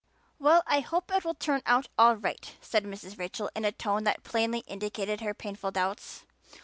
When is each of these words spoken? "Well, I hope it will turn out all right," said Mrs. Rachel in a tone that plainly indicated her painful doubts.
"Well, 0.39 0.63
I 0.65 0.79
hope 0.79 1.11
it 1.11 1.23
will 1.23 1.35
turn 1.35 1.61
out 1.67 1.87
all 1.95 2.15
right," 2.15 2.55
said 2.59 2.85
Mrs. 2.85 3.19
Rachel 3.19 3.51
in 3.55 3.63
a 3.65 3.71
tone 3.71 4.03
that 4.05 4.23
plainly 4.23 4.61
indicated 4.65 5.21
her 5.21 5.35
painful 5.35 5.69
doubts. 5.69 6.23